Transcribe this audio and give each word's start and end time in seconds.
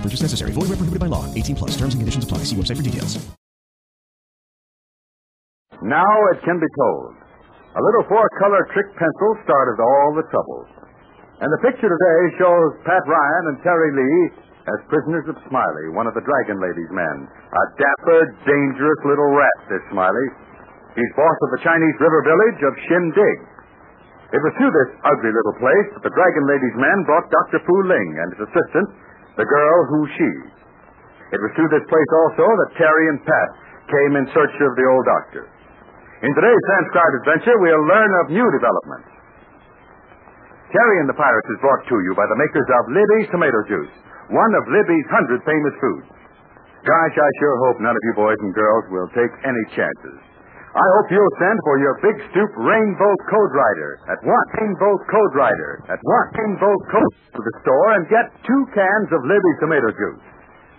Purchase 0.00 0.22
necessary. 0.22 0.52
Void 0.52 0.72
where 0.72 0.80
prohibited 0.80 1.00
by 1.00 1.06
law. 1.06 1.28
18 1.34 1.56
plus. 1.56 1.76
Terms 1.76 1.92
and 1.92 2.00
conditions 2.00 2.24
apply. 2.24 2.48
See 2.48 2.56
website 2.56 2.80
for 2.80 2.86
details. 2.86 3.20
Now 5.80 6.12
it 6.36 6.44
can 6.44 6.60
be 6.60 6.68
told. 6.76 7.16
A 7.72 7.80
little 7.80 8.04
four-color 8.10 8.62
trick 8.74 8.90
pencil 8.98 9.30
started 9.46 9.78
all 9.80 10.12
the 10.18 10.26
trouble. 10.28 10.66
And 11.40 11.48
the 11.48 11.62
picture 11.64 11.88
today 11.88 12.20
shows 12.36 12.70
Pat 12.84 13.00
Ryan 13.08 13.44
and 13.48 13.56
Terry 13.64 13.90
Lee 13.96 14.44
as 14.68 14.90
prisoners 14.92 15.24
of 15.32 15.40
Smiley, 15.48 15.88
one 15.96 16.04
of 16.04 16.12
the 16.12 16.20
Dragon 16.20 16.60
Lady's 16.60 16.92
men. 16.92 17.16
A 17.32 17.64
dapper, 17.80 18.20
dangerous 18.44 19.00
little 19.08 19.30
rat, 19.32 19.58
this 19.72 19.80
Smiley. 19.88 20.28
He's 20.98 21.12
boss 21.16 21.38
of 21.48 21.50
the 21.56 21.62
Chinese 21.64 21.96
river 21.96 22.20
village 22.28 22.60
of 22.60 22.72
Shindig. 22.84 23.38
It 24.36 24.42
was 24.44 24.52
through 24.60 24.74
this 24.74 24.90
ugly 25.00 25.32
little 25.32 25.56
place 25.58 25.88
that 25.96 26.04
the 26.04 26.12
Dragon 26.12 26.44
Lady's 26.44 26.76
men 26.76 26.98
brought 27.08 27.26
Dr. 27.32 27.64
Fu 27.64 27.76
Ling 27.88 28.10
and 28.20 28.28
his 28.36 28.42
assistant, 28.46 28.88
the 29.36 29.46
girl 29.46 29.76
Hu 29.90 30.00
she. 30.16 30.30
It 31.30 31.40
was 31.40 31.52
through 31.54 31.70
this 31.70 31.86
place 31.86 32.10
also 32.26 32.46
that 32.46 32.74
Terry 32.74 33.06
and 33.14 33.20
Pat 33.22 33.50
came 33.86 34.12
in 34.18 34.24
search 34.34 34.54
of 34.62 34.72
the 34.74 34.86
old 34.86 35.04
doctor. 35.06 35.44
In 36.20 36.32
today's 36.34 36.64
transcribed 36.66 37.16
adventure, 37.22 37.56
we'll 37.62 37.86
learn 37.86 38.10
of 38.24 38.34
new 38.34 38.48
developments. 38.50 39.10
Terry 40.70 40.96
and 41.02 41.08
the 41.10 41.18
Pirates 41.18 41.50
is 41.50 41.62
brought 41.62 41.82
to 41.90 41.96
you 41.98 42.12
by 42.14 42.26
the 42.30 42.38
makers 42.38 42.68
of 42.70 42.94
Libby's 42.94 43.30
Tomato 43.34 43.60
Juice, 43.66 43.94
one 44.30 44.52
of 44.54 44.70
Libby's 44.70 45.08
hundred 45.10 45.42
famous 45.42 45.74
foods. 45.82 46.10
Gosh, 46.86 47.16
I 47.18 47.30
sure 47.42 47.56
hope 47.66 47.82
none 47.82 47.96
of 47.96 48.04
you 48.06 48.14
boys 48.14 48.38
and 48.38 48.54
girls 48.54 48.84
will 48.94 49.10
take 49.10 49.32
any 49.42 49.64
chances. 49.74 50.29
I 50.70 50.86
hope 50.86 51.10
you'll 51.10 51.36
send 51.42 51.58
for 51.66 51.82
your 51.82 51.98
Big 51.98 52.16
Stoop 52.30 52.52
Rainbow 52.54 53.12
Code 53.26 53.52
Writer 53.58 53.90
at 54.06 54.22
one 54.22 54.48
Rainbow 54.54 55.02
Code 55.10 55.34
Writer 55.34 55.82
at 55.90 55.98
one 55.98 56.28
Rainbow 56.30 56.74
Code 56.94 57.14
to 57.34 57.42
the 57.42 57.54
store 57.66 57.98
and 57.98 58.06
get 58.06 58.30
two 58.46 58.62
cans 58.70 59.10
of 59.10 59.26
Libby's 59.26 59.58
Tomato 59.58 59.90
Juice. 59.90 60.22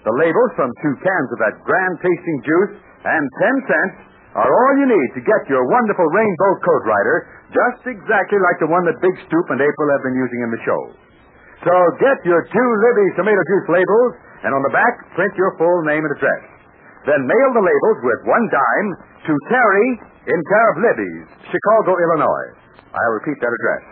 The 0.07 0.15
labels 0.15 0.51
from 0.55 0.71
two 0.79 0.95
cans 0.95 1.29
of 1.35 1.39
that 1.43 1.59
grand 1.67 1.99
tasting 1.99 2.39
juice 2.39 2.73
and 3.03 3.23
ten 3.43 3.55
cents 3.67 3.95
are 4.39 4.47
all 4.47 4.73
you 4.79 4.87
need 4.87 5.09
to 5.19 5.27
get 5.27 5.43
your 5.51 5.67
wonderful 5.67 6.07
Rainbow 6.07 6.51
Code 6.63 6.85
Writer, 6.87 7.17
just 7.51 7.83
exactly 7.91 8.39
like 8.39 8.63
the 8.63 8.71
one 8.71 8.87
that 8.87 8.95
Big 9.03 9.15
Stoop 9.27 9.47
and 9.51 9.59
April 9.59 9.87
have 9.91 10.07
been 10.07 10.15
using 10.15 10.39
in 10.47 10.55
the 10.55 10.61
show. 10.63 10.81
So 11.67 11.73
get 11.99 12.15
your 12.23 12.47
two 12.47 12.69
Libby's 12.79 13.19
tomato 13.19 13.43
juice 13.43 13.67
labels, 13.67 14.11
and 14.47 14.55
on 14.55 14.63
the 14.63 14.71
back, 14.71 14.93
print 15.19 15.35
your 15.35 15.51
full 15.59 15.83
name 15.83 16.07
and 16.07 16.15
address. 16.15 16.50
Then 17.05 17.21
mail 17.25 17.49
the 17.57 17.65
labels 17.65 17.99
with 18.05 18.19
one 18.29 18.45
dime 18.53 18.89
to 19.25 19.33
Terry 19.49 19.89
in 20.29 20.39
care 20.45 20.67
of 20.69 20.75
Libby's, 20.85 21.27
Chicago, 21.49 21.97
Illinois. 21.97 22.49
I'll 22.93 23.15
repeat 23.17 23.41
that 23.41 23.49
address. 23.49 23.83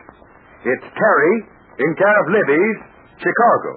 It's 0.70 0.88
Terry 0.94 1.36
in 1.81 1.92
care 1.97 2.18
of 2.22 2.25
Libby's, 2.30 2.78
Chicago. 3.18 3.72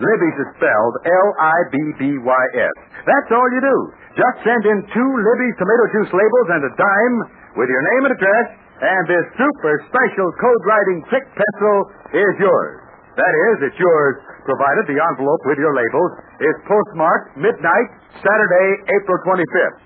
Libby's 0.00 0.38
is 0.40 0.48
spelled 0.56 0.94
L-I-B-B-Y-S. 1.04 2.76
That's 3.04 3.30
all 3.34 3.48
you 3.52 3.60
do. 3.60 3.76
Just 4.16 4.36
send 4.46 4.62
in 4.64 4.78
two 4.92 5.10
Libby's 5.18 5.56
tomato 5.60 5.84
juice 5.92 6.12
labels 6.14 6.48
and 6.56 6.62
a 6.64 6.72
dime 6.72 7.16
with 7.58 7.68
your 7.68 7.84
name 7.94 8.02
and 8.08 8.14
address, 8.16 8.46
and 8.80 9.02
this 9.10 9.26
super 9.36 9.74
special 9.92 10.28
code 10.40 10.62
writing 10.64 10.98
trick 11.12 11.26
pencil 11.36 11.76
is 12.16 12.34
yours. 12.40 12.80
That 13.18 13.34
is, 13.52 13.68
it's 13.68 13.80
yours, 13.80 14.16
provided 14.44 14.84
the 14.88 14.98
envelope 14.98 15.42
with 15.46 15.58
your 15.58 15.74
labels 15.74 16.12
is 16.40 16.54
postmarked 16.66 17.36
midnight, 17.36 17.88
Saturday, 18.20 18.68
April 19.00 19.18
25th. 19.26 19.78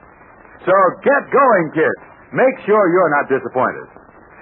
So 0.64 0.74
get 1.04 1.22
going, 1.30 1.66
kids. 1.76 2.00
Make 2.32 2.56
sure 2.66 2.80
you're 2.90 3.14
not 3.14 3.30
disappointed. 3.30 3.86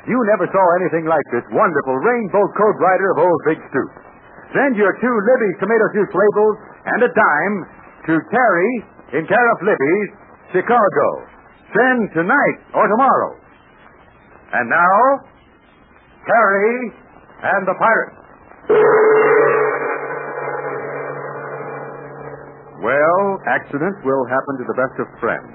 You 0.09 0.19
never 0.35 0.49
saw 0.51 0.65
anything 0.83 1.07
like 1.07 1.23
this 1.31 1.47
wonderful 1.55 1.97
rainbow 2.03 2.45
code 2.59 2.79
writer 2.83 3.09
of 3.15 3.19
Old 3.23 3.41
Big 3.47 3.61
Stoop. 3.71 3.91
Send 4.51 4.77
your 4.77 4.93
two 4.99 5.17
Libby's 5.29 5.57
tomato 5.63 5.87
juice 5.95 6.13
labels 6.13 6.57
and 6.89 6.99
a 7.07 7.11
dime 7.13 7.57
to 8.11 8.15
Terry 8.19 8.73
in 9.15 9.23
care 9.29 9.49
of 9.53 9.59
Libby's, 9.63 10.11
Chicago. 10.51 11.07
Send 11.73 12.11
tonight 12.13 12.59
or 12.75 12.89
tomorrow. 12.89 13.37
And 14.53 14.69
now, 14.69 14.97
Terry 16.27 16.93
and 17.43 17.67
the 17.67 17.75
Pirates. 17.79 18.19
Well, 22.83 23.23
accidents 23.47 24.03
will 24.03 24.27
happen 24.27 24.55
to 24.59 24.67
the 24.67 24.75
best 24.75 24.97
of 24.99 25.09
friends. 25.23 25.55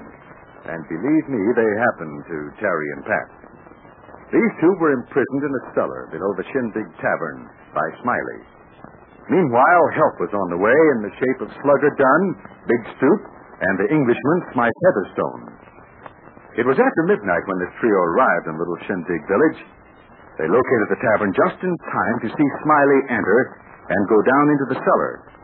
And 0.64 0.80
believe 0.88 1.26
me, 1.28 1.42
they 1.52 1.70
happened 1.76 2.24
to 2.24 2.38
Terry 2.56 2.88
and 2.96 3.04
Pat. 3.04 3.28
These 4.32 4.52
two 4.60 4.72
were 4.80 4.96
imprisoned 4.96 5.44
in 5.44 5.52
a 5.52 5.64
cellar 5.76 6.08
below 6.08 6.32
the 6.36 6.48
Shindig 6.52 6.88
Tavern 7.00 7.48
by 7.76 7.84
Smiley. 8.00 8.40
Meanwhile, 9.28 9.84
help 9.92 10.16
was 10.24 10.32
on 10.32 10.48
the 10.52 10.60
way 10.60 10.80
in 10.96 11.04
the 11.04 11.16
shape 11.20 11.40
of 11.44 11.52
Slugger 11.60 11.92
Dunn, 12.00 12.22
Big 12.64 12.82
Stoop, 12.96 13.20
and 13.60 13.74
the 13.76 13.92
Englishman 13.92 14.40
Smythe 14.56 14.80
Heatherstone. 14.88 15.42
It 16.56 16.64
was 16.64 16.80
after 16.80 17.12
midnight 17.12 17.44
when 17.44 17.60
this 17.60 17.76
trio 17.76 18.00
arrived 18.08 18.48
in 18.48 18.56
Little 18.56 18.80
Shindig 18.88 19.22
Village. 19.28 19.60
They 20.40 20.48
located 20.48 20.88
the 20.88 21.02
tavern 21.04 21.32
just 21.36 21.60
in 21.60 21.72
time 21.92 22.16
to 22.24 22.28
see 22.32 22.48
Smiley 22.64 23.00
enter 23.12 23.40
and 23.88 24.12
go 24.12 24.20
down 24.24 24.46
into 24.48 24.66
the 24.72 24.80
cellar. 24.80 25.37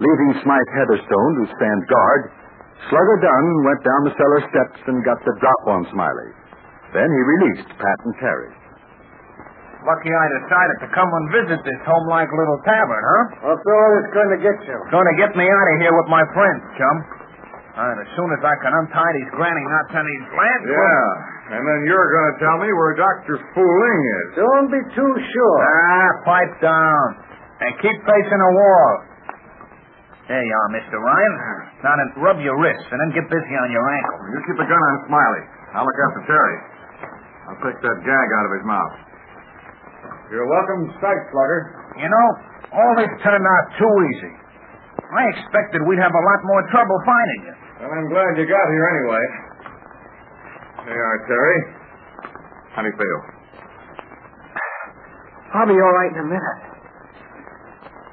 Leaving 0.00 0.32
Smythe 0.40 0.70
Heatherstone 0.72 1.32
to 1.40 1.44
stand 1.60 1.80
guard, 1.84 2.32
Slugger 2.88 3.18
Dunn 3.20 3.46
went 3.68 3.80
down 3.84 4.00
the 4.08 4.16
cellar 4.16 4.40
steps 4.48 4.80
and 4.88 5.04
got 5.04 5.20
the 5.28 5.36
drop 5.36 5.62
on 5.68 5.84
Smiley. 5.92 6.30
Then 6.96 7.04
he 7.04 7.20
released 7.20 7.68
Pat 7.76 7.98
and 8.08 8.16
Terry. 8.16 8.50
Lucky 9.84 10.12
I 10.12 10.26
decided 10.40 10.76
to 10.84 10.88
come 10.92 11.08
and 11.08 11.24
visit 11.32 11.60
this 11.64 11.80
homelike 11.84 12.32
little 12.32 12.60
tavern, 12.64 13.00
huh? 13.04 13.24
What's 13.48 13.64
all 13.64 13.90
this 14.00 14.08
going 14.12 14.32
to 14.36 14.40
get 14.40 14.56
you? 14.68 14.76
Going 14.92 15.08
to 15.08 15.16
get 15.20 15.32
me 15.36 15.44
out 15.48 15.66
of 15.72 15.76
here 15.80 15.94
with 15.96 16.08
my 16.08 16.24
friends, 16.36 16.60
chum. 16.76 16.96
And 17.80 17.96
as 18.00 18.08
soon 18.12 18.28
as 18.36 18.42
I 18.44 18.54
can 18.60 18.72
untie 18.76 19.12
these 19.16 19.30
granny 19.36 19.64
knots 19.72 19.92
on 19.96 20.04
these 20.04 20.26
lads. 20.36 20.64
Yeah, 20.68 21.56
and 21.56 21.62
then 21.64 21.80
you're 21.88 22.08
going 22.12 22.28
to 22.28 22.36
tell 22.44 22.58
me 22.60 22.68
where 22.76 22.92
Dr. 22.92 23.40
Fu 23.40 23.64
Ling 23.64 24.02
is. 24.04 24.26
Don't 24.36 24.68
be 24.68 24.82
too 24.92 25.12
sure. 25.16 25.60
Ah, 25.64 26.08
pipe 26.28 26.54
down. 26.60 27.04
And 27.64 27.72
keep 27.80 27.98
facing 28.04 28.40
the 28.40 28.52
wall. 28.52 28.90
There 30.30 30.38
you 30.46 30.54
are, 30.54 30.70
Mr. 30.70 30.94
Ryan. 30.94 31.34
Now 31.82 31.98
then, 31.98 32.22
rub 32.22 32.38
your 32.38 32.54
wrists 32.62 32.86
and 32.86 33.02
then 33.02 33.10
get 33.18 33.26
busy 33.26 33.54
on 33.58 33.68
your 33.74 33.82
ankle. 33.82 34.18
You 34.30 34.38
keep 34.46 34.62
a 34.62 34.68
gun 34.70 34.78
on 34.78 34.94
Smiley. 35.10 35.42
I'll 35.74 35.82
look 35.82 36.00
after 36.06 36.22
Terry. 36.30 36.56
I'll 37.50 37.60
take 37.66 37.78
that 37.82 37.98
gag 38.06 38.28
out 38.38 38.44
of 38.46 38.52
his 38.54 38.62
mouth. 38.62 38.94
You're 40.30 40.46
welcome 40.46 40.86
to 40.86 40.94
sight, 41.02 41.18
Slugger. 41.34 41.60
You 41.98 42.06
know, 42.06 42.26
all 42.78 42.92
this 42.94 43.10
turned 43.26 43.42
out 43.42 43.64
too 43.74 43.94
easy. 44.14 44.32
I 45.10 45.26
expected 45.34 45.82
we'd 45.90 45.98
have 45.98 46.14
a 46.14 46.22
lot 46.22 46.40
more 46.46 46.62
trouble 46.70 46.98
finding 47.02 47.40
you. 47.50 47.54
Well, 47.82 47.90
I'm 47.90 48.06
glad 48.06 48.30
you 48.38 48.46
got 48.46 48.66
here 48.70 48.86
anyway. 48.86 49.24
There 50.86 50.94
you 50.94 51.06
are, 51.10 51.18
Terry. 51.26 51.58
How 52.78 52.86
do 52.86 52.88
you 52.94 52.94
feel? 52.94 53.20
I'll 55.58 55.66
be 55.66 55.74
all 55.74 55.94
right 55.98 56.12
in 56.14 56.22
a 56.22 56.28
minute. 56.30 56.69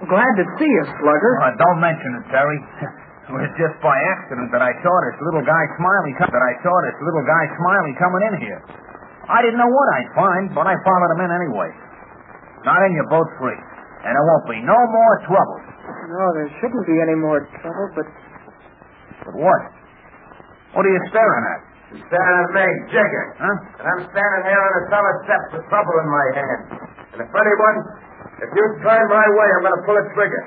Glad 0.06 0.34
to 0.38 0.46
see 0.62 0.70
you, 0.70 0.84
Slugger. 1.02 1.34
Oh, 1.42 1.54
don't 1.58 1.82
mention 1.82 2.12
it, 2.22 2.26
Terry. 2.30 2.60
It 3.28 3.36
was 3.36 3.52
just 3.60 3.76
by 3.84 3.92
accident 4.16 4.56
that 4.56 4.64
I 4.64 4.72
saw 4.80 4.94
this 5.04 5.20
little 5.20 5.44
guy 5.44 5.64
Smiley 5.76 6.16
come, 6.16 6.32
that 6.32 6.48
I 6.48 6.56
saw 6.64 6.72
this 6.88 6.96
little 7.04 7.28
guy 7.28 7.44
Smiley 7.60 7.92
coming 8.00 8.24
in 8.24 8.34
here. 8.40 8.64
I 9.28 9.44
didn't 9.44 9.60
know 9.60 9.68
what 9.68 9.88
I'd 10.00 10.12
find, 10.16 10.46
but 10.56 10.64
I 10.64 10.72
followed 10.80 11.12
him 11.12 11.28
in 11.28 11.32
anyway. 11.36 11.68
Now 12.64 12.80
then, 12.80 12.96
you're 12.96 13.12
both 13.12 13.28
free, 13.36 13.60
and 14.08 14.16
there 14.16 14.28
won't 14.32 14.48
be 14.48 14.64
no 14.64 14.80
more 14.80 15.14
trouble. 15.28 15.60
No, 16.08 16.24
there 16.40 16.48
shouldn't 16.64 16.88
be 16.88 17.04
any 17.04 17.20
more 17.20 17.44
trouble, 17.60 17.88
but 18.00 18.08
But 19.28 19.36
what? 19.36 19.62
What 20.72 20.88
are 20.88 20.94
you 20.96 21.04
staring 21.12 21.46
at? 21.52 21.60
You're 22.00 22.08
staring 22.08 22.38
at 22.48 22.50
me, 22.56 22.68
Jigger. 22.96 23.26
Huh? 23.44 23.56
And 23.84 23.86
I'm 23.92 24.04
standing 24.08 24.44
here 24.48 24.62
on 24.64 24.72
the 24.72 24.84
cellar 24.88 25.16
steps 25.28 25.48
with 25.52 25.64
trouble 25.68 25.96
in 26.00 26.08
my 26.08 26.26
hand. 26.32 26.62
And 27.12 27.20
if 27.28 27.32
anyone, 27.36 27.78
if 28.44 28.50
you 28.54 28.64
turn 28.86 29.04
my 29.10 29.28
way, 29.34 29.48
I'm 29.58 29.64
going 29.66 29.78
to 29.78 29.84
pull 29.86 29.98
a 29.98 30.06
trigger. 30.14 30.44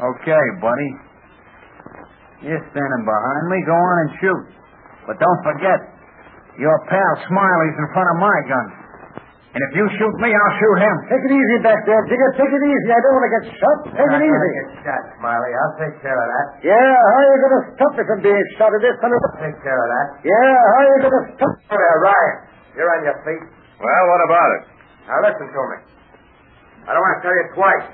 Okay, 0.00 0.44
buddy. 0.64 0.90
You're 2.48 2.64
standing 2.72 3.04
behind 3.04 3.44
me. 3.52 3.58
Go 3.68 3.76
on 3.76 3.96
and 4.00 4.10
shoot. 4.16 4.42
But 5.04 5.20
don't 5.20 5.40
forget, 5.44 5.78
your 6.56 6.76
pal 6.88 7.12
Smiley's 7.28 7.76
in 7.76 7.88
front 7.92 8.08
of 8.08 8.16
my 8.16 8.36
gun. 8.48 8.66
And 9.50 9.60
if 9.66 9.72
you 9.74 9.82
shoot 9.98 10.14
me, 10.22 10.30
I'll 10.30 10.56
shoot 10.62 10.78
him. 10.78 10.96
Take 11.10 11.24
it 11.26 11.32
easy 11.34 11.58
back 11.66 11.82
there, 11.82 11.98
Jigger. 12.06 12.30
Take 12.38 12.54
it 12.54 12.64
easy. 12.70 12.88
I 12.94 13.00
don't 13.02 13.14
want 13.18 13.26
to 13.26 13.32
get 13.34 13.44
shot. 13.58 13.78
Take 13.90 13.98
it 13.98 14.22
I'm 14.22 14.22
easy. 14.22 14.50
get 14.62 14.68
shot, 14.86 15.02
Smiley. 15.18 15.50
I'll 15.50 15.74
take 15.74 15.96
care 15.98 16.14
of 16.14 16.28
that. 16.30 16.46
Yeah, 16.62 16.78
how 16.78 17.18
are 17.18 17.28
you 17.34 17.38
going 17.42 17.56
to 17.58 17.62
stop 17.74 17.92
me 17.98 18.02
from 18.06 18.20
being 18.22 18.46
shot 18.56 18.70
at 18.70 18.78
this 18.78 18.94
son 19.02 19.10
of 19.10 19.18
a... 19.26 19.28
Take 19.42 19.58
care 19.66 19.74
of 19.74 19.88
that. 19.90 20.06
Yeah, 20.22 20.54
how 20.54 20.78
are 20.78 20.86
you 20.86 20.98
going 21.02 21.16
to 21.18 21.24
stop... 21.34 21.50
Oh, 21.66 21.76
there, 21.82 21.98
Ryan. 21.98 22.36
You're 22.78 22.90
on 22.94 23.00
your 23.02 23.18
feet. 23.26 23.42
Well, 23.82 24.04
what 24.06 24.20
about 24.30 24.50
it? 24.54 24.62
Now 25.10 25.18
listen 25.26 25.46
to 25.50 25.62
me. 25.66 25.76
I 26.90 26.98
don't 26.98 27.06
want 27.06 27.16
to 27.16 27.22
tell 27.22 27.36
you 27.38 27.46
twice. 27.54 27.86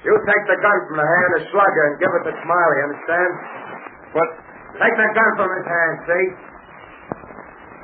You 0.00 0.12
take 0.24 0.44
the 0.48 0.56
gun 0.64 0.78
from 0.88 0.96
the 0.96 1.04
hand 1.04 1.30
of 1.36 1.42
Slugger 1.52 1.82
and 1.92 1.94
give 2.00 2.12
it 2.16 2.22
to 2.24 2.34
Smiley, 2.40 2.78
understand? 2.88 3.32
What? 4.16 4.28
Take 4.80 4.96
the 4.96 5.08
gun 5.12 5.30
from 5.36 5.50
his 5.52 5.66
hand, 5.68 5.94
see? 6.08 6.24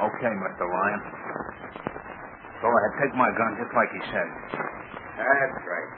Okay, 0.08 0.32
Mr. 0.32 0.64
Ryan. 0.64 1.00
Go 2.64 2.68
ahead, 2.72 2.92
take 2.96 3.12
my 3.12 3.28
gun 3.36 3.60
just 3.60 3.76
like 3.76 3.90
he 3.92 4.00
said. 4.08 4.28
That's 5.20 5.66
right. 5.68 5.90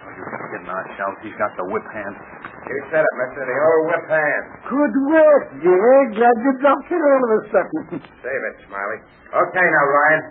Oh, 0.00 0.10
you 0.16 0.24
kidding 0.24 0.64
ourselves? 0.64 1.16
He's 1.20 1.36
got 1.36 1.52
the 1.60 1.66
whip 1.68 1.84
hand. 1.92 2.16
You 2.72 2.80
said 2.88 3.04
it, 3.04 3.14
mister. 3.20 3.44
The 3.44 3.52
old 3.52 3.84
whip 3.92 4.06
hand. 4.08 4.44
Good 4.64 4.94
work, 5.12 5.44
Jigger. 5.60 5.98
Glad 6.16 6.36
you 6.40 6.52
dropped 6.64 6.88
it 6.88 7.02
all 7.04 7.20
of 7.20 7.30
a 7.36 7.40
sudden. 7.52 8.00
Save 8.24 8.42
it, 8.48 8.56
Smiley. 8.64 8.98
Okay, 9.28 9.66
now, 9.68 9.84
Ryan. 9.84 10.22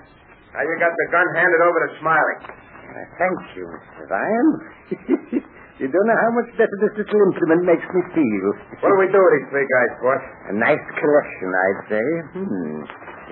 Now 0.55 0.63
you 0.63 0.75
got 0.79 0.95
the 0.95 1.07
gun 1.11 1.27
handed 1.35 1.61
over 1.67 1.79
to 1.83 1.89
Smiley. 1.99 2.37
Thank 3.19 3.39
you, 3.59 3.67
Mr. 3.67 4.07
Ryan. 4.07 4.47
you 5.83 5.87
don't 5.91 6.07
know 6.07 6.19
how 6.23 6.31
much 6.31 6.47
better 6.55 6.77
this 6.79 6.95
little 6.95 7.21
implement 7.27 7.67
makes 7.67 7.83
me 7.91 8.01
feel. 8.15 8.47
What 8.79 8.87
do 8.87 8.97
we 9.03 9.11
do 9.11 9.19
with 9.19 9.33
these 9.35 9.49
three 9.51 9.67
guys, 9.67 9.91
boss? 9.99 10.23
A 10.47 10.55
nice 10.55 10.85
collection, 10.95 11.49
I'd 11.51 11.81
say. 11.91 12.07
Hmm. 12.39 12.79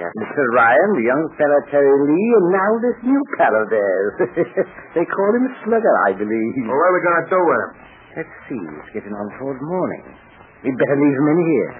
Yeah, 0.03 0.11
Mr. 0.19 0.43
Ryan, 0.51 0.89
the 0.99 1.05
young 1.07 1.23
fellow 1.39 1.59
Terry 1.71 1.95
Lee, 2.11 2.29
and 2.43 2.47
now 2.51 2.71
this 2.83 2.97
new 3.07 3.21
pal 3.39 3.55
of 3.55 3.71
theirs. 3.71 4.13
they 4.99 5.07
call 5.07 5.31
him 5.31 5.47
Slugger, 5.63 5.95
I 6.03 6.17
believe. 6.19 6.53
Well, 6.67 6.75
what 6.75 6.87
are 6.91 6.95
we 6.99 7.01
going 7.07 7.19
to 7.23 7.29
do 7.31 7.39
with 7.39 7.61
him? 7.63 7.71
Let's 8.19 8.35
see. 8.51 8.59
It's 8.83 8.91
getting 8.99 9.15
on 9.15 9.31
toward 9.39 9.63
morning. 9.63 10.11
We'd 10.59 10.75
better 10.75 10.99
leave 10.99 11.17
him 11.23 11.27
in 11.31 11.39
here. 11.39 11.71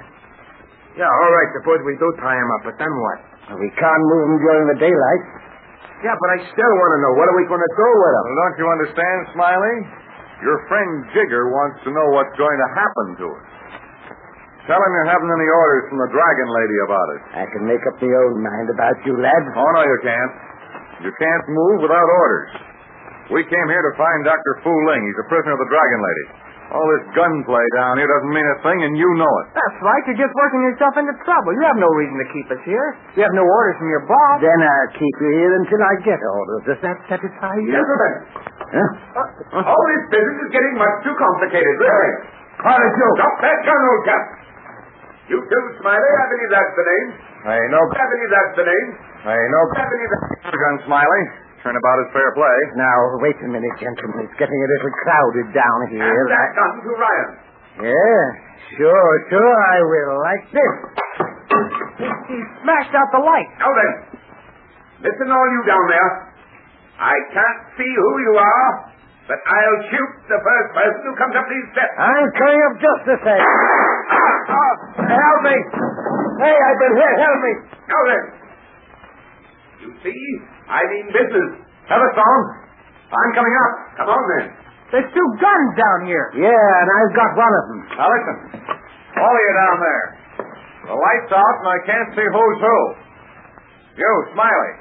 Yeah, 1.03 1.11
all 1.11 1.31
right. 1.35 1.49
Suppose 1.59 1.83
we 1.83 1.99
do 1.99 2.07
tie 2.23 2.39
him 2.39 2.49
up, 2.55 2.61
but 2.69 2.77
then 2.79 2.93
what? 2.95 3.32
Well, 3.49 3.59
we 3.59 3.69
can't 3.75 4.03
move 4.07 4.23
them 4.31 4.39
during 4.39 4.65
the 4.71 4.79
daylight. 4.79 5.23
Yeah, 6.03 6.15
but 6.19 6.29
I 6.35 6.37
still 6.51 6.73
want 6.79 6.91
to 6.95 6.99
know 6.99 7.13
what 7.15 7.27
are 7.31 7.37
we 7.39 7.47
going 7.47 7.63
to 7.63 7.73
do 7.79 7.89
with 7.89 8.11
them? 8.15 8.25
Well, 8.27 8.39
don't 8.43 8.57
you 8.59 8.67
understand, 8.67 9.17
Smiley? 9.35 9.75
Your 10.43 10.59
friend 10.67 10.91
Jigger 11.15 11.47
wants 11.47 11.79
to 11.87 11.89
know 11.95 12.07
what's 12.11 12.35
going 12.35 12.59
to 12.59 12.69
happen 12.75 13.07
to 13.23 13.25
us. 13.31 13.45
Tell 14.67 14.79
him 14.79 14.91
you 14.95 15.05
haven't 15.11 15.31
any 15.31 15.47
orders 15.47 15.83
from 15.91 15.99
the 16.03 16.11
Dragon 16.11 16.47
Lady 16.51 16.77
about 16.87 17.07
it. 17.15 17.21
I 17.35 17.45
can 17.51 17.63
make 17.67 17.83
up 17.83 17.95
my 17.99 18.11
own 18.11 18.35
mind 18.39 18.67
about 18.71 18.95
you, 19.03 19.15
lad. 19.19 19.43
Oh, 19.59 19.69
no, 19.75 19.81
you 19.83 19.99
can't. 20.03 20.33
You 21.07 21.11
can't 21.19 21.45
move 21.51 21.83
without 21.83 22.07
orders. 22.07 22.51
We 23.31 23.43
came 23.47 23.67
here 23.71 23.83
to 23.83 23.93
find 23.99 24.23
Dr. 24.27 24.63
Fu 24.63 24.71
Ling. 24.71 25.03
He's 25.03 25.19
a 25.23 25.27
prisoner 25.31 25.55
of 25.55 25.61
the 25.63 25.71
Dragon 25.71 25.99
Lady. 25.99 26.25
All 26.73 26.87
this 26.89 27.05
gunplay 27.13 27.65
down 27.77 28.01
here 28.01 28.09
doesn't 28.09 28.33
mean 28.33 28.47
a 28.49 28.57
thing, 28.65 28.79
and 28.81 28.97
you 28.97 29.05
know 29.21 29.29
it. 29.45 29.45
That's 29.53 29.77
right. 29.85 30.01
You're 30.09 30.25
just 30.25 30.33
working 30.33 30.61
yourself 30.65 30.97
into 30.97 31.13
trouble. 31.21 31.53
You 31.53 31.61
have 31.69 31.77
no 31.77 31.85
reason 31.93 32.17
to 32.17 32.27
keep 32.33 32.47
us 32.49 32.61
here. 32.65 32.97
You 33.13 33.21
have 33.21 33.35
no 33.37 33.45
orders 33.45 33.77
from 33.77 33.93
your 33.93 34.01
boss. 34.09 34.41
Then 34.41 34.57
I'll 34.57 34.91
keep 34.97 35.15
you 35.21 35.31
here 35.37 35.53
until 35.61 35.81
I 35.85 35.93
get 36.01 36.17
orders. 36.17 36.61
Does 36.73 36.81
that 36.81 36.97
satisfy 37.05 37.53
you? 37.61 37.77
Gentlemen, 37.77 38.13
Huh? 38.73 38.89
Uh, 39.53 39.69
all 39.69 39.83
this 39.93 40.17
business 40.17 40.37
is 40.43 40.49
getting 40.49 40.73
much 40.81 40.95
too 41.05 41.13
complicated, 41.13 41.73
really. 41.77 42.11
Quiet, 42.57 42.91
Joe. 42.97 43.13
Stop 43.21 43.35
that 43.45 43.57
gun, 43.69 43.81
old 43.93 44.01
chap. 44.09 44.23
You 45.29 45.37
too, 45.45 45.63
Smiley. 45.77 46.09
I 46.09 46.25
believe 46.25 46.51
that's 46.57 46.73
the 46.73 46.85
name. 46.89 47.07
Hey, 47.53 47.61
no, 47.69 47.79
I 47.85 48.05
believe 48.09 48.31
that's 48.33 48.53
the 48.57 48.65
name. 48.65 48.87
hey, 49.29 49.41
no 49.53 49.59
I 49.77 49.85
believe 49.93 50.09
that's... 50.09 50.57
gun, 50.57 50.75
Smiley. 50.89 51.23
Turnabout 51.63 51.99
is 52.03 52.09
fair 52.11 52.27
play. 52.35 52.57
Now, 52.75 52.97
wait 53.23 53.39
a 53.39 53.47
minute, 53.47 53.75
gentlemen. 53.79 54.27
It's 54.27 54.35
getting 54.35 54.59
a 54.59 54.67
little 54.67 54.91
crowded 55.07 55.47
down 55.55 55.79
here. 55.95 56.03
Hand 56.03 56.27
that 56.27 56.49
gun 56.59 56.73
to 56.83 56.91
Ryan. 56.99 57.29
Yeah, 57.87 58.23
sure, 58.77 59.11
sure 59.31 59.53
I 59.71 59.77
will. 59.87 60.13
Like 60.19 60.43
this. 60.51 60.73
He 62.27 62.37
smashed 62.61 62.93
out 62.99 63.09
the 63.15 63.23
light. 63.23 63.49
Now 63.63 63.71
then, 63.71 63.91
listen 65.07 65.27
all 65.31 65.47
you 65.55 65.61
down 65.63 65.85
there. 65.87 66.09
I 66.99 67.15
can't 67.31 67.61
see 67.79 67.87
who 67.95 68.11
you 68.27 68.33
are, 68.37 68.69
but 69.31 69.39
I'll 69.39 69.79
shoot 69.87 70.11
the 70.29 70.39
first 70.43 70.69
person 70.75 71.01
who 71.07 71.13
comes 71.15 71.35
up 71.39 71.47
these 71.47 71.67
steps. 71.71 71.95
I'm 71.95 72.27
coming 72.37 72.61
up 72.67 72.75
just 72.75 73.01
the 73.07 73.17
same. 73.23 73.47
Ah, 74.51 74.73
Help 74.99 75.39
me! 75.47 75.57
Hey, 76.43 76.55
I've 76.59 76.79
been 76.83 76.95
hit. 76.99 77.15
Help 77.23 77.39
me! 77.39 77.53
Now 77.87 78.01
then, 78.11 78.23
you 79.83 79.91
see, 79.99 80.21
I 80.71 80.81
mean 80.87 81.05
business. 81.11 81.49
Heatherstone, 81.91 82.43
I'm 83.11 83.31
coming 83.35 83.55
up. 83.67 83.73
Come 83.99 84.09
on 84.15 84.23
then. 84.39 84.45
There's 84.95 85.09
two 85.11 85.29
guns 85.41 85.69
down 85.75 85.99
here. 86.07 86.27
Yeah, 86.37 86.47
and 86.79 86.87
I've 86.87 87.13
got 87.17 87.29
one 87.35 87.53
of 87.53 87.63
them. 87.67 87.79
Now 87.97 88.07
listen. 88.07 88.37
All 89.19 89.33
of 89.33 89.43
you 89.43 89.53
down 89.57 89.77
there. 89.81 90.05
The 90.83 90.97
light's 90.97 91.31
out 91.33 91.55
and 91.63 91.69
I 91.69 91.79
can't 91.85 92.09
see 92.15 92.27
who's 92.27 92.59
who. 92.61 92.77
You, 93.97 94.11
Smiley. 94.33 94.73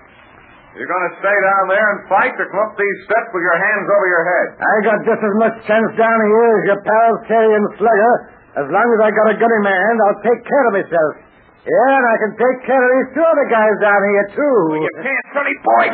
You're 0.73 0.89
going 0.89 1.07
to 1.13 1.15
stay 1.21 1.37
down 1.37 1.65
there 1.69 1.89
and 1.97 1.99
fight 2.09 2.33
or 2.33 2.49
come 2.49 2.65
up 2.65 2.73
these 2.81 2.99
steps 3.05 3.29
with 3.37 3.45
your 3.45 3.59
hands 3.61 3.87
over 3.93 4.09
your 4.09 4.25
head? 4.25 4.47
I 4.57 4.75
got 4.89 4.99
just 5.05 5.21
as 5.21 5.35
much 5.37 5.57
sense 5.69 5.91
down 6.01 6.19
here 6.33 6.49
as 6.49 6.65
your 6.65 6.81
pals 6.81 7.21
Terry 7.29 7.53
and 7.53 7.67
Slugger. 7.77 8.15
As 8.57 8.67
long 8.73 8.89
as 8.89 9.01
I 9.05 9.09
got 9.13 9.27
a 9.33 9.37
gun 9.37 9.53
in 9.53 9.63
my 9.69 9.77
hand, 9.77 9.97
I'll 10.01 10.23
take 10.25 10.41
care 10.49 10.65
of 10.69 10.73
myself. 10.81 11.13
Yeah, 11.62 11.94
and 11.94 12.06
I 12.11 12.17
can 12.19 12.32
take 12.35 12.59
care 12.67 12.82
of 12.82 12.91
these 12.91 13.11
two 13.14 13.23
other 13.23 13.47
guys 13.47 13.75
down 13.79 14.00
here, 14.03 14.26
too. 14.35 14.56
You 14.82 14.91
can't, 14.99 15.26
Sonny 15.31 15.56
boy. 15.62 15.85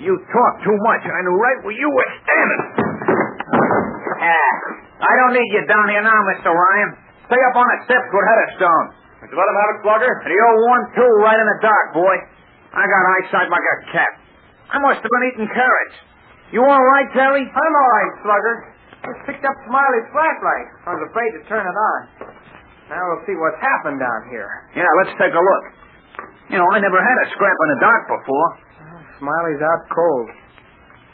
You 0.00 0.12
talk 0.32 0.52
too 0.64 0.78
much. 0.88 1.04
I 1.04 1.20
knew 1.28 1.36
right 1.36 1.60
where 1.68 1.76
you 1.76 1.88
were 1.92 2.10
standing. 2.24 2.62
Ah, 4.24 4.56
I 5.04 5.12
don't 5.20 5.34
need 5.36 5.50
you 5.52 5.62
down 5.68 5.92
here 5.92 6.00
now, 6.00 6.16
Mr. 6.32 6.48
Ryan. 6.48 6.90
Stay 7.28 7.40
up 7.44 7.56
on 7.60 7.66
the 7.76 7.78
steps 7.92 8.08
with 8.08 8.24
Heatherstone. 8.24 8.86
Would 9.20 9.28
you 9.28 9.36
let 9.36 9.52
him 9.52 9.58
have 9.60 9.70
it, 9.76 9.78
Slugger? 9.84 10.12
And 10.24 10.30
the 10.32 10.40
old 10.40 10.60
one, 10.64 10.82
too, 10.96 11.10
right 11.20 11.36
in 11.36 11.48
the 11.52 11.58
dark, 11.60 11.86
boy. 11.92 12.16
I 12.72 12.88
got 12.88 13.02
eyesight 13.20 13.48
like 13.52 13.66
a 13.68 13.76
cat. 13.92 14.12
I 14.72 14.80
must 14.80 15.04
have 15.04 15.12
been 15.12 15.24
eating 15.28 15.48
carrots. 15.52 15.96
You 16.56 16.64
all 16.64 16.84
right, 16.96 17.08
Terry? 17.12 17.44
I'm 17.44 17.74
all 17.76 17.90
right, 18.00 18.12
Slugger. 18.24 18.54
Just 19.12 19.20
picked 19.28 19.44
up 19.44 19.56
Smiley's 19.68 20.08
flashlight. 20.08 20.66
I 20.88 20.96
was 20.96 21.02
afraid 21.12 21.30
to 21.36 21.40
turn 21.52 21.68
it 21.68 21.76
on. 21.76 22.00
Now 22.88 23.00
we'll 23.12 23.24
see 23.28 23.36
what's 23.36 23.60
happened 23.60 24.00
down 24.00 24.20
here. 24.32 24.48
Yeah, 24.76 24.88
let's 25.04 25.12
take 25.20 25.32
a 25.36 25.42
look. 25.44 25.64
You 26.48 26.56
know, 26.56 26.68
I 26.72 26.80
never 26.80 26.96
had 26.96 27.16
a 27.20 27.26
scrap 27.36 27.52
in 27.52 27.68
the 27.76 27.80
dark 27.84 28.02
before. 28.08 28.48
Smiley's 29.20 29.60
out 29.60 29.82
cold. 29.92 30.28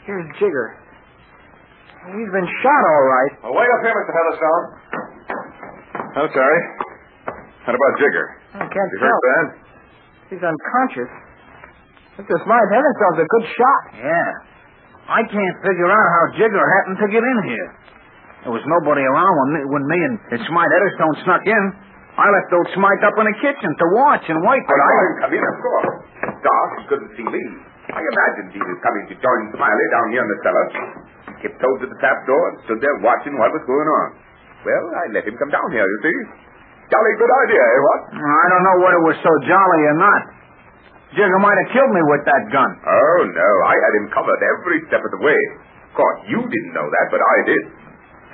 Here's 0.07 0.27
Jigger. 0.39 0.67
He's 2.15 2.31
been 2.31 2.47
shot 2.63 2.81
all 2.85 3.05
right. 3.09 3.31
Well, 3.43 3.53
wait 3.57 3.67
up 3.67 3.81
here, 3.83 3.91
Mr. 3.97 4.13
Heatherstone. 4.13 4.63
Oh, 6.21 6.27
sorry. 6.31 6.59
What 7.65 7.73
about 7.75 7.93
Jigger? 7.99 8.25
I 8.61 8.65
can't 8.69 8.89
You 8.93 8.99
hurt 9.01 9.09
tell. 9.09 9.21
bad? 9.25 9.45
He's 10.31 10.43
unconscious. 10.45 11.11
Mr. 12.21 12.35
Smiley 12.45 12.69
Heatherstone's 12.71 13.19
a 13.19 13.27
good 13.27 13.45
shot. 13.57 13.81
Yeah. 13.99 14.31
I 15.11 15.21
can't 15.27 15.57
figure 15.65 15.89
out 15.91 16.07
how 16.15 16.23
Jigger 16.39 16.63
happened 16.79 16.97
to 17.03 17.07
get 17.11 17.21
in 17.25 17.37
here. 17.51 17.69
There 18.45 18.53
was 18.53 18.61
nobody 18.69 19.01
around 19.01 19.33
when 19.41 19.49
me, 19.57 19.61
when 19.73 19.83
me 19.89 19.97
and, 20.05 20.15
and 20.37 20.39
Smythe 20.45 20.69
Heatherstone 20.69 21.15
snuck 21.25 21.43
in. 21.49 21.63
I 22.13 22.29
left 22.29 22.53
old 22.53 22.69
Smythe 22.77 23.01
up 23.01 23.17
in 23.17 23.25
the 23.25 23.37
kitchen 23.41 23.71
to 23.73 23.85
watch 23.97 24.23
and 24.29 24.37
wait 24.45 24.61
for 24.69 24.77
But 24.77 24.85
I 24.85 24.93
didn't 25.01 25.19
come 25.25 25.33
in, 25.33 25.43
of 25.43 25.57
course. 25.65 25.89
Doc 26.45 26.69
couldn't 26.87 27.11
see 27.17 27.25
me. 27.25 27.43
I 27.89 28.01
imagined 28.05 28.53
he 28.53 28.61
was 28.61 28.77
coming 28.85 29.03
to 29.09 29.15
join 29.17 29.39
Smiley 29.49 29.87
down 29.91 30.07
here 30.13 30.23
in 30.23 30.29
the 30.29 30.39
cellar. 30.45 30.65
He 30.71 31.33
tiptoed 31.41 31.77
to 31.83 31.87
the 31.89 31.97
trap 31.97 32.21
door 32.29 32.43
and 32.53 32.55
stood 32.69 32.79
there 32.85 32.97
watching 33.01 33.33
what 33.35 33.49
was 33.49 33.65
going 33.65 33.89
on. 33.89 34.07
Well, 34.61 34.85
I 34.93 35.03
let 35.09 35.25
him 35.25 35.35
come 35.41 35.49
down 35.49 35.67
here, 35.73 35.85
you 35.85 35.99
see. 36.05 36.17
Jolly 36.85 37.13
good 37.17 37.33
idea, 37.49 37.61
eh, 37.65 37.81
what? 37.81 38.01
I 38.13 38.45
don't 38.53 38.61
know 38.61 38.77
whether 38.85 38.99
it 39.01 39.05
was 39.09 39.19
so 39.25 39.33
jolly 39.49 39.81
or 39.89 39.97
not. 39.97 40.21
Jigger 41.17 41.41
might 41.41 41.57
have 41.65 41.69
killed 41.73 41.93
me 41.97 42.03
with 42.13 42.23
that 42.29 42.43
gun. 42.53 42.71
Oh, 42.85 43.19
no. 43.25 43.49
I 43.65 43.73
had 43.73 43.93
him 44.01 44.05
covered 44.13 44.37
every 44.37 44.85
step 44.85 45.01
of 45.01 45.11
the 45.17 45.21
way. 45.25 45.39
Of 45.89 45.93
course, 45.97 46.19
you 46.29 46.39
didn't 46.41 46.73
know 46.77 46.85
that, 46.85 47.05
but 47.09 47.21
I 47.21 47.37
did. 47.49 47.63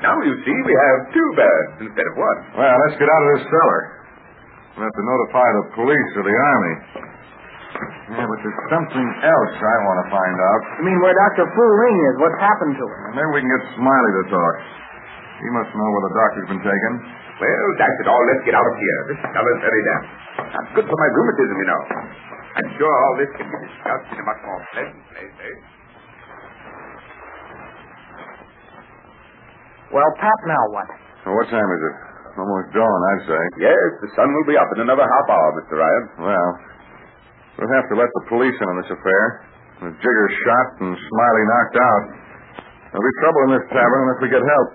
Now, 0.02 0.18
you 0.26 0.34
see, 0.42 0.58
we 0.66 0.74
have 0.74 0.98
two 1.14 1.28
birds 1.38 1.72
instead 1.86 2.08
of 2.10 2.16
one. 2.18 2.38
Well, 2.58 2.76
let's 2.90 2.98
get 2.98 3.06
out 3.06 3.22
of 3.22 3.30
this 3.38 3.46
cellar. 3.46 3.82
We'll 4.74 4.86
have 4.90 4.98
to 4.98 5.06
notify 5.06 5.48
the 5.62 5.66
police 5.78 6.10
or 6.18 6.24
the 6.26 6.34
army. 6.34 6.76
Yeah, 8.12 8.26
but 8.28 8.40
there's 8.44 8.62
something 8.68 9.08
else 9.24 9.54
I 9.62 9.76
want 9.88 9.98
to 10.04 10.08
find 10.12 10.36
out. 10.36 10.62
You 10.82 10.84
mean 10.90 11.00
where 11.00 11.16
Dr. 11.16 11.46
Fu 11.54 11.64
Ling 11.64 11.98
is? 12.12 12.16
What's 12.20 12.40
happened 12.42 12.76
to 12.76 12.86
him? 12.86 13.00
Maybe 13.16 13.30
we 13.32 13.40
can 13.46 13.52
get 13.52 13.64
Smiley 13.78 14.12
to 14.20 14.24
talk. 14.28 14.56
He 15.42 15.50
must 15.56 15.72
know 15.74 15.88
where 15.90 16.04
the 16.06 16.14
doctor's 16.18 16.50
been 16.52 16.64
taken. 16.66 16.92
Well, 17.42 17.70
dash 17.82 17.98
it 18.02 18.08
all, 18.12 18.22
let's 18.30 18.44
get 18.46 18.54
out 18.54 18.68
of 18.68 18.76
here. 18.78 19.00
This 19.10 19.20
cellar's 19.34 19.62
very 19.66 19.82
damp. 19.82 20.04
Not 20.52 20.66
good 20.78 20.86
for 20.86 20.98
my 20.98 21.10
rheumatism, 21.10 21.56
you 21.58 21.68
know. 21.70 21.82
I'm 22.62 22.70
sure 22.78 22.92
all 22.92 23.16
this 23.18 23.32
can 23.40 23.48
be 23.50 23.58
discussed 23.66 24.08
in 24.14 24.18
a 24.22 24.26
much 24.28 24.42
more 24.46 24.62
pleasant 24.76 25.02
place, 25.10 25.36
eh? 25.42 25.56
Well, 29.92 30.10
Pat, 30.20 30.40
now 30.48 30.64
what? 30.72 30.88
Well, 31.28 31.36
what 31.36 31.48
time 31.52 31.68
is 31.68 31.82
it? 31.84 31.96
Almost 32.40 32.72
dawn, 32.72 33.00
I'd 33.12 33.24
say. 33.28 33.42
Yes, 33.60 33.90
the 34.00 34.10
sun 34.16 34.32
will 34.32 34.48
be 34.48 34.56
up 34.56 34.72
in 34.80 34.88
another 34.88 35.04
half 35.04 35.28
hour, 35.28 35.48
Mr. 35.60 35.76
Ryan. 35.76 36.06
Well, 36.24 36.50
we'll 37.60 37.74
have 37.76 37.88
to 37.92 37.96
let 38.00 38.08
the 38.08 38.24
police 38.32 38.56
in 38.56 38.68
on 38.72 38.78
this 38.80 38.92
affair. 38.92 39.24
With 39.84 39.96
Jigger 40.00 40.28
shot 40.48 40.68
and 40.88 40.96
Smiley 40.96 41.44
knocked 41.52 41.78
out. 41.82 42.04
There'll 42.94 43.04
be 43.04 43.16
trouble 43.20 43.42
in 43.48 43.52
this 43.60 43.68
tavern 43.74 44.00
unless 44.08 44.20
we 44.24 44.30
get 44.32 44.44
help. 44.46 44.68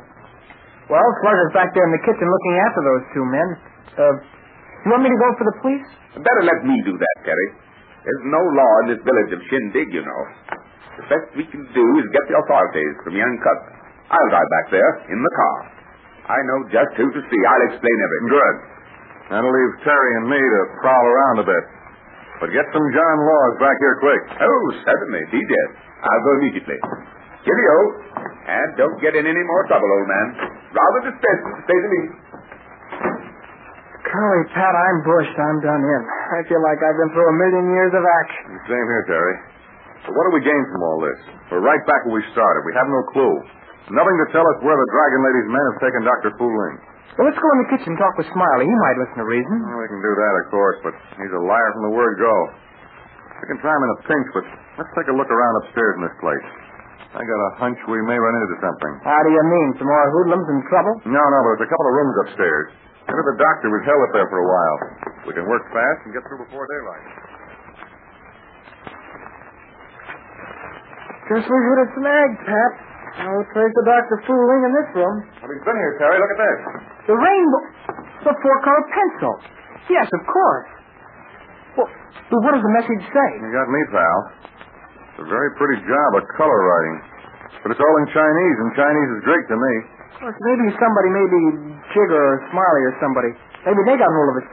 Well, 0.92 1.08
Slugger's 1.24 1.52
back 1.56 1.72
there 1.72 1.86
in 1.88 1.94
the 1.96 2.04
kitchen 2.04 2.26
looking 2.28 2.54
after 2.68 2.80
those 2.84 3.04
two 3.16 3.24
men. 3.24 3.48
Uh, 3.96 4.14
you 4.84 4.88
want 4.92 5.02
me 5.02 5.10
to 5.10 5.20
go 5.20 5.28
for 5.40 5.46
the 5.48 5.56
police? 5.64 5.86
Better 6.20 6.42
let 6.44 6.60
me 6.66 6.76
do 6.84 6.94
that, 6.94 7.16
Terry. 7.24 7.48
There's 8.04 8.24
no 8.28 8.38
law 8.38 8.72
in 8.84 8.86
this 8.94 9.02
village 9.02 9.30
of 9.32 9.40
Shindig, 9.50 9.90
you 9.96 10.04
know. 10.04 10.22
The 11.00 11.04
best 11.10 11.26
we 11.34 11.44
can 11.48 11.64
do 11.72 11.84
is 12.00 12.04
get 12.14 12.24
the 12.28 12.36
authorities 12.38 12.94
from 13.02 13.16
young 13.18 13.34
cousin. 13.42 13.85
I'll 14.10 14.30
drive 14.30 14.50
back 14.50 14.66
there 14.70 14.92
in 15.10 15.18
the 15.18 15.34
car. 15.34 15.58
I 16.26 16.38
know 16.46 16.58
just 16.70 16.92
who 16.98 17.06
to 17.10 17.22
see. 17.22 17.40
I'll 17.46 17.66
explain 17.70 17.96
everything. 18.02 18.28
Good. 18.34 18.56
That'll 19.30 19.50
leave 19.50 19.74
Terry 19.82 20.10
and 20.22 20.26
me 20.30 20.38
to 20.38 20.60
prowl 20.82 21.06
around 21.06 21.36
a 21.42 21.46
bit. 21.46 21.64
But 22.38 22.52
get 22.54 22.66
some 22.70 22.86
John 22.94 23.16
Laws 23.26 23.54
back 23.58 23.74
here 23.80 23.96
quick. 23.98 24.22
Oh, 24.42 24.64
certainly. 24.86 25.22
Be 25.32 25.40
dead. 25.42 25.68
I'll 26.04 26.22
go 26.22 26.32
immediately. 26.42 26.78
Cheerio. 27.42 27.76
And 28.46 28.68
don't 28.78 28.98
get 29.02 29.14
in 29.18 29.26
any 29.26 29.44
more 29.46 29.62
trouble, 29.66 29.86
old 29.90 30.06
man. 30.06 30.26
Rather 30.70 31.00
distressed, 31.10 31.44
to 31.46 31.62
say 31.66 31.76
the 31.82 31.90
least. 31.90 32.14
Golly, 34.06 34.42
Pat, 34.54 34.74
I'm 34.74 34.98
bushed. 35.02 35.34
I'm 35.34 35.58
done 35.62 35.82
in. 35.82 36.02
I 36.06 36.40
feel 36.46 36.62
like 36.62 36.78
I've 36.78 36.94
been 36.94 37.10
through 37.10 37.26
a 37.26 37.36
million 37.42 37.66
years 37.74 37.90
of 37.90 38.04
action. 38.06 38.44
Same 38.70 38.86
here, 38.86 39.04
Terry. 39.10 39.36
But 40.06 40.12
what 40.14 40.24
do 40.30 40.38
we 40.38 40.42
gain 40.46 40.62
from 40.70 40.80
all 40.86 40.98
this? 41.02 41.18
We're 41.50 41.66
right 41.66 41.82
back 41.90 42.06
where 42.06 42.22
we 42.22 42.24
started. 42.30 42.62
We 42.62 42.74
have 42.78 42.86
no 42.86 43.02
clue. 43.10 43.34
Nothing 43.86 44.16
to 44.18 44.26
tell 44.34 44.42
us 44.42 44.58
where 44.66 44.74
the 44.74 44.88
Dragon 44.90 45.20
Lady's 45.22 45.50
men 45.54 45.64
have 45.70 45.78
taken 45.78 46.00
Dr. 46.02 46.30
Fu 46.34 46.46
Ling. 46.50 46.76
Well, 47.16 47.26
let's 47.30 47.38
go 47.38 47.48
in 47.54 47.58
the 47.64 47.70
kitchen 47.70 47.94
and 47.94 47.98
talk 48.02 48.14
with 48.18 48.28
Smiley. 48.28 48.66
He 48.66 48.76
might 48.82 48.98
listen 48.98 49.16
to 49.22 49.26
reason. 49.30 49.56
Well, 49.62 49.78
we 49.78 49.88
can 49.88 50.02
do 50.02 50.12
that, 50.12 50.34
of 50.42 50.44
course, 50.52 50.78
but 50.84 50.94
he's 51.22 51.32
a 51.32 51.42
liar 51.46 51.70
from 51.78 51.88
the 51.88 51.94
word 51.94 52.18
go. 52.18 52.34
We 53.40 53.46
can 53.54 53.58
try 53.62 53.72
him 53.72 53.82
in 53.86 53.90
a 53.94 53.98
pinch, 54.10 54.28
but 54.34 54.44
let's 54.82 54.92
take 54.98 55.08
a 55.08 55.16
look 55.16 55.30
around 55.30 55.54
upstairs 55.64 55.94
in 55.96 56.02
this 56.02 56.16
place. 56.20 56.46
I 57.16 57.22
got 57.24 57.40
a 57.40 57.50
hunch 57.62 57.78
we 57.88 58.02
may 58.04 58.18
run 58.18 58.34
into 58.36 58.58
something. 58.60 58.92
How 59.06 59.22
do 59.24 59.30
you 59.32 59.44
mean? 59.48 59.68
Some 59.80 59.88
more 59.88 60.04
hoodlums 60.12 60.48
in 60.50 60.58
trouble? 60.68 60.94
No, 61.08 61.22
no, 61.22 61.38
but 61.46 61.48
there's 61.56 61.64
a 61.64 61.72
couple 61.72 61.86
of 61.88 61.94
rooms 61.96 62.16
upstairs. 62.26 62.66
Maybe 63.08 63.22
the 63.22 63.38
doctor 63.38 63.70
was 63.72 63.82
held 63.86 64.02
up 64.02 64.12
there 64.12 64.28
for 64.28 64.40
a 64.42 64.48
while. 64.50 64.76
We 65.24 65.32
can 65.32 65.46
work 65.46 65.64
fast 65.72 66.04
and 66.04 66.12
get 66.12 66.26
through 66.26 66.42
before 66.44 66.66
daylight. 66.68 67.06
Just 71.32 71.46
we 71.48 71.58
hit 71.58 71.78
a 71.80 71.88
snag, 71.96 72.30
Pat. 72.44 72.72
No 73.16 73.32
trace 73.52 73.72
of 73.72 73.84
Dr. 73.88 74.16
Fu 74.28 74.34
Ling 74.36 74.62
in 74.68 74.72
this 74.76 74.88
room. 74.92 75.16
Well, 75.40 75.50
he's 75.50 75.64
been 75.64 75.78
here, 75.80 75.94
Terry. 75.96 76.16
Look 76.20 76.32
at 76.36 76.40
this. 76.40 76.58
The 77.08 77.16
rainbow. 77.16 77.62
The 78.28 78.34
four-color 78.36 78.84
pencil. 78.92 79.32
Yes, 79.88 80.06
of 80.12 80.22
course. 80.28 80.68
Well, 81.80 81.88
but 82.28 82.38
what 82.44 82.52
does 82.58 82.64
the 82.64 82.74
message 82.76 83.02
say? 83.08 83.28
You 83.40 83.50
got 83.56 83.68
me, 83.72 83.80
pal. 83.88 84.18
It's 85.16 85.20
a 85.24 85.28
very 85.32 85.50
pretty 85.56 85.80
job 85.88 86.10
of 86.18 86.22
color 86.36 86.60
writing. 86.60 86.96
But 87.64 87.72
it's 87.72 87.80
all 87.80 87.96
in 88.04 88.06
Chinese, 88.12 88.56
and 88.62 88.68
Chinese 88.76 89.10
is 89.16 89.20
Greek 89.24 89.44
to 89.48 89.56
me. 89.56 89.74
Well, 90.20 90.32
maybe 90.32 90.68
somebody, 90.76 91.08
maybe 91.12 91.40
Jigger 91.96 92.20
or 92.20 92.36
Smiley 92.52 92.82
or 92.84 92.94
somebody. 93.00 93.30
Maybe 93.64 93.80
they 93.88 93.96
got 93.96 94.12
hold 94.12 94.28
of 94.32 94.36
it. 94.44 94.46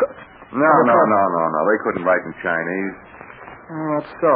No, 0.55 0.73
no, 0.87 0.97
no, 0.97 1.21
no, 1.35 1.43
no. 1.51 1.59
They 1.67 1.79
couldn't 1.83 2.05
write 2.07 2.23
in 2.23 2.33
Chinese. 2.39 2.95
Oh, 3.69 3.87
that's 3.99 4.11
so. 4.23 4.33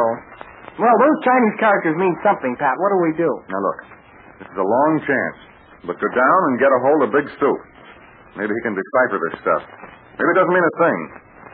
Well, 0.78 0.96
those 1.00 1.18
Chinese 1.24 1.56
characters 1.58 1.96
mean 1.96 2.14
something, 2.22 2.54
Pat. 2.60 2.76
What 2.78 2.90
do 2.92 2.98
we 3.02 3.12
do? 3.16 3.30
Now, 3.50 3.60
look. 3.60 3.97
This 4.38 4.48
is 4.48 4.58
a 4.58 4.68
long 4.68 4.92
chance. 5.02 5.38
But 5.86 5.98
go 5.98 6.10
down 6.10 6.40
and 6.50 6.54
get 6.58 6.70
a 6.70 6.80
hold 6.82 7.00
of 7.06 7.14
Big 7.14 7.26
Stoop. 7.38 7.60
Maybe 8.34 8.50
he 8.54 8.62
can 8.62 8.74
decipher 8.74 9.18
this 9.18 9.36
stuff. 9.42 9.62
Maybe 10.18 10.30
it 10.30 10.38
doesn't 10.38 10.54
mean 10.54 10.66
a 10.66 10.76
thing. 10.78 10.98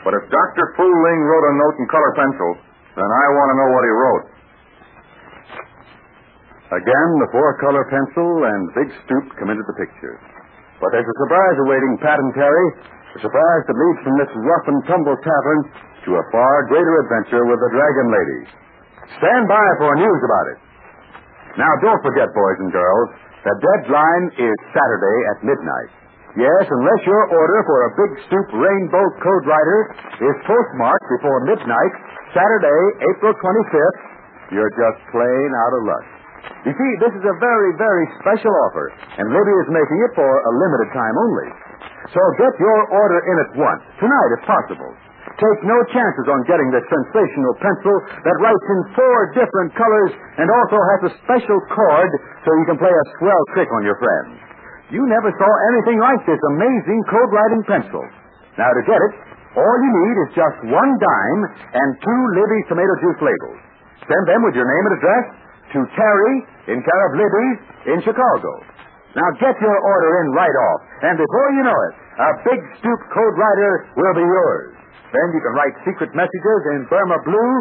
But 0.05 0.12
if 0.21 0.25
Dr. 0.29 0.64
Fu 0.76 0.85
Ling 0.85 1.21
wrote 1.25 1.47
a 1.49 1.55
note 1.57 1.76
in 1.81 1.87
color 1.88 2.12
pencil, 2.12 2.50
then 2.97 3.09
I 3.09 3.26
want 3.33 3.49
to 3.49 3.57
know 3.57 3.71
what 3.73 3.85
he 3.85 3.93
wrote. 3.93 4.25
Again, 6.76 7.09
the 7.21 7.31
four-color 7.33 7.85
pencil 7.88 8.29
and 8.45 8.62
Big 8.76 8.88
Stoop 9.05 9.25
come 9.37 9.49
into 9.53 9.64
the 9.64 9.76
picture. 9.81 10.17
But 10.81 10.93
there's 10.93 11.09
a 11.09 11.19
surprise 11.25 11.57
awaiting 11.64 11.93
Pat 12.05 12.19
and 12.21 12.33
Terry, 12.37 12.67
a 13.17 13.21
surprise 13.23 13.62
that 13.69 13.76
leads 13.79 14.00
from 14.03 14.17
this 14.19 14.33
rough 14.43 14.67
and 14.69 14.81
tumble 14.88 15.17
tavern 15.23 15.61
to 16.05 16.11
a 16.19 16.25
far 16.33 16.55
greater 16.69 16.95
adventure 17.07 17.45
with 17.47 17.61
the 17.62 17.71
Dragon 17.73 18.07
Lady. 18.11 18.41
Stand 19.21 19.45
by 19.47 19.67
for 19.79 19.93
news 19.97 20.21
about 20.25 20.47
it. 20.53 20.59
Now, 21.54 21.70
don't 21.78 22.02
forget, 22.02 22.26
boys 22.34 22.58
and 22.66 22.70
girls, 22.75 23.08
the 23.46 23.54
deadline 23.62 24.25
is 24.42 24.56
Saturday 24.75 25.18
at 25.30 25.38
midnight. 25.46 25.90
Yes, 26.34 26.66
unless 26.66 27.00
your 27.06 27.30
order 27.30 27.58
for 27.62 27.78
a 27.87 27.90
Big 27.94 28.12
Stoop 28.26 28.49
Rainbow 28.58 29.04
Code 29.23 29.44
Writer 29.46 29.80
is 30.18 30.37
postmarked 30.50 31.06
before 31.14 31.46
midnight, 31.46 31.94
Saturday, 32.34 32.80
April 33.06 33.30
25th, 33.38 33.99
you're 34.50 34.75
just 34.75 34.99
plain 35.14 35.49
out 35.54 35.73
of 35.78 35.82
luck. 35.87 36.06
You 36.66 36.75
see, 36.75 36.90
this 36.99 37.14
is 37.14 37.23
a 37.23 37.37
very, 37.38 37.70
very 37.78 38.04
special 38.18 38.50
offer, 38.66 38.90
and 39.23 39.30
Libby 39.30 39.54
is 39.62 39.68
making 39.70 39.99
it 40.11 40.12
for 40.18 40.26
a 40.26 40.52
limited 40.58 40.90
time 40.90 41.14
only. 41.14 41.49
So 42.11 42.20
get 42.37 42.52
your 42.58 42.80
order 42.90 43.20
in 43.30 43.37
at 43.46 43.50
once, 43.54 43.82
tonight 44.02 44.30
if 44.34 44.42
possible. 44.42 44.90
Take 45.25 45.61
no 45.64 45.78
chances 45.88 46.26
on 46.28 46.45
getting 46.45 46.69
this 46.69 46.85
sensational 46.87 47.54
pencil 47.59 47.97
that 48.28 48.37
writes 48.45 48.66
in 48.71 48.81
four 48.93 49.19
different 49.33 49.73
colors 49.73 50.12
and 50.37 50.47
also 50.47 50.78
has 50.78 51.00
a 51.09 51.12
special 51.25 51.59
cord 51.73 52.11
so 52.45 52.49
you 52.52 52.66
can 52.69 52.78
play 52.78 52.93
a 52.93 53.07
swell 53.19 53.43
trick 53.57 53.69
on 53.73 53.83
your 53.88 53.97
friends. 53.97 54.37
You 54.93 55.00
never 55.09 55.33
saw 55.33 55.50
anything 55.75 55.99
like 55.99 56.23
this 56.28 56.38
amazing 56.54 57.00
code 57.09 57.31
writing 57.33 57.62
pencil. 57.64 58.04
Now, 58.61 58.71
to 58.71 58.83
get 58.85 59.00
it, 59.00 59.12
all 59.57 59.76
you 59.81 59.90
need 59.90 60.16
is 60.28 60.31
just 60.37 60.57
one 60.71 60.93
dime 61.00 61.43
and 61.73 61.88
two 61.99 62.23
Libby's 62.37 62.66
tomato 62.69 62.95
juice 63.00 63.21
labels. 63.25 63.61
Send 64.04 64.23
them 64.28 64.45
with 64.45 64.54
your 64.54 64.69
name 64.69 64.85
and 64.93 64.95
address 65.00 65.25
to 65.73 65.78
Terry 65.97 66.35
in 66.69 66.78
care 66.85 67.02
of 67.09 67.12
Libby's 67.16 67.59
in 67.97 67.99
Chicago. 68.04 68.52
Now 69.16 69.28
get 69.40 69.57
your 69.62 69.78
order 69.78 70.11
in 70.21 70.26
right 70.35 70.57
off, 70.69 70.81
and 71.07 71.14
before 71.16 71.49
you 71.54 71.62
know 71.62 71.78
it, 71.87 71.95
a 72.19 72.31
big 72.45 72.61
stoop 72.83 73.00
code 73.14 73.35
writer 73.38 73.73
will 73.95 74.14
be 74.14 74.26
yours. 74.26 74.74
Then 75.14 75.30
you 75.30 75.38
can 75.47 75.54
write 75.54 75.75
secret 75.87 76.11
messages 76.11 76.61
in 76.75 76.90
Burma 76.90 77.23
blue, 77.23 77.52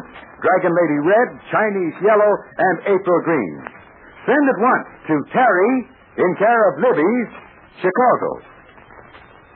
Dragon 0.41 0.73
Lady 0.73 0.99
red, 1.05 1.29
Chinese 1.53 1.93
yellow, 2.01 2.31
and 2.57 2.97
April 2.97 3.19
green. 3.29 3.55
Send 4.25 4.43
at 4.49 4.57
once 4.57 4.87
to 5.05 5.15
Terry 5.29 5.73
in 6.17 6.29
care 6.41 6.61
of 6.73 6.81
Libby's, 6.81 7.29
Chicago. 7.77 8.41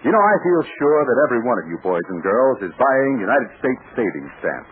You 0.06 0.14
know, 0.14 0.22
I 0.22 0.36
feel 0.46 0.62
sure 0.78 1.02
that 1.10 1.18
every 1.26 1.42
one 1.42 1.58
of 1.58 1.66
you 1.74 1.82
boys 1.82 2.06
and 2.14 2.22
girls 2.22 2.62
is 2.62 2.74
buying 2.78 3.18
United 3.18 3.50
States 3.58 3.82
savings 3.98 4.30
stamps. 4.46 4.70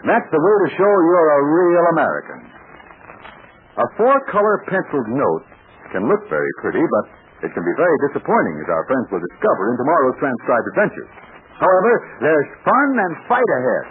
And 0.00 0.08
that's 0.08 0.28
the 0.32 0.40
way 0.40 0.56
to 0.64 0.68
show 0.80 0.88
you're 0.88 1.30
a 1.36 1.42
real 1.44 1.84
American. 1.92 2.40
A 3.76 3.86
four-color 4.00 4.56
penciled 4.72 5.08
note 5.12 5.44
can 5.92 6.08
look 6.08 6.24
very 6.32 6.52
pretty, 6.64 6.80
but 6.80 7.04
it 7.44 7.52
can 7.52 7.60
be 7.60 7.76
very 7.76 7.98
disappointing, 8.08 8.56
as 8.64 8.68
our 8.72 8.84
friends 8.88 9.06
will 9.12 9.20
discover 9.20 9.68
in 9.68 9.76
tomorrow's 9.76 10.16
transcribed 10.16 10.66
adventures. 10.72 11.12
However, 11.60 11.92
there's 12.20 12.48
fun 12.64 12.88
and 12.98 13.12
fight 13.28 13.50
ahead. 13.58 13.84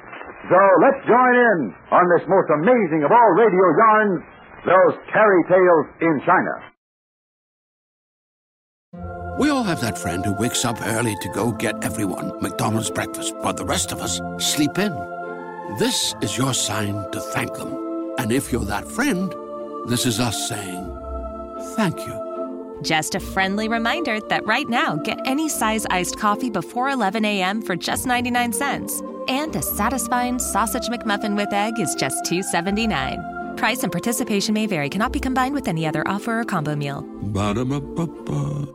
So 0.50 0.60
let's 0.84 1.00
join 1.08 1.34
in 1.36 1.60
on 1.92 2.04
this 2.18 2.28
most 2.28 2.50
amazing 2.52 3.04
of 3.08 3.12
all 3.12 3.32
radio 3.40 3.68
yarns, 3.80 4.22
those 4.66 4.96
Terry 5.12 5.44
Tales 5.48 5.88
in 6.02 6.22
China. 6.26 6.74
We 9.40 9.50
all 9.50 9.64
have 9.64 9.82
that 9.82 9.98
friend 9.98 10.24
who 10.24 10.34
wakes 10.34 10.64
up 10.64 10.78
early 10.86 11.16
to 11.22 11.30
go 11.30 11.52
get 11.52 11.84
everyone 11.84 12.40
McDonald's 12.42 12.92
breakfast, 12.92 13.34
while 13.38 13.54
the 13.54 13.66
rest 13.66 13.92
of 13.92 14.00
us 14.00 14.22
sleep 14.38 14.78
in. 14.78 14.94
This 15.80 16.14
is 16.22 16.38
your 16.38 16.54
sign 16.54 17.10
to 17.12 17.20
thank 17.20 17.54
them. 17.56 18.14
And 18.20 18.32
if 18.32 18.52
you're 18.52 18.66
that 18.66 18.88
friend, 18.88 19.34
this 19.88 20.06
is 20.06 20.20
us 20.20 20.48
saying 20.48 20.86
thank 21.76 22.06
you. 22.06 22.33
Just 22.84 23.16
a 23.16 23.20
friendly 23.22 23.70
reminder 23.70 24.20
that 24.28 24.46
right 24.46 24.68
now, 24.68 24.98
get 24.98 25.18
any 25.26 25.48
size 25.48 25.86
iced 25.90 26.20
coffee 26.20 26.50
before 26.50 26.90
11 26.90 27.24
a.m. 27.24 27.62
for 27.62 27.78
just 27.78 28.06
99 28.06 28.52
cents. 28.52 29.02
And 29.30 29.56
a 29.56 29.62
satisfying 29.62 30.38
sausage 30.38 30.90
McMuffin 30.90 31.38
with 31.38 31.54
egg 31.54 31.80
is 31.80 31.96
just 31.96 32.26
$2.79. 32.26 33.56
Price 33.56 33.84
and 33.84 33.92
participation 33.92 34.54
may 34.54 34.66
vary, 34.68 34.90
cannot 34.90 35.14
be 35.14 35.22
combined 35.22 35.56
with 35.56 35.70
any 35.70 35.88
other 35.88 36.06
offer 36.06 36.42
or 36.42 36.44
combo 36.44 36.76
meal. 36.76 37.04
Ba-da-ba-ba-ba. 37.22 38.68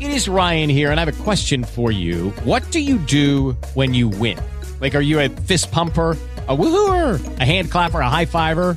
It 0.00 0.10
is 0.10 0.28
Ryan 0.28 0.68
here, 0.68 0.90
and 0.90 0.98
I 0.98 1.04
have 1.04 1.20
a 1.20 1.22
question 1.22 1.62
for 1.62 1.92
you. 1.92 2.30
What 2.42 2.68
do 2.72 2.80
you 2.80 2.98
do 2.98 3.52
when 3.74 3.94
you 3.94 4.08
win? 4.08 4.40
Like, 4.80 4.96
are 4.96 5.00
you 5.00 5.20
a 5.20 5.28
fist 5.28 5.70
pumper? 5.70 6.16
A 6.48 6.56
woohooer, 6.56 7.38
a 7.38 7.44
hand 7.44 7.70
clapper, 7.70 8.00
a 8.00 8.08
high 8.08 8.24
fiver. 8.24 8.76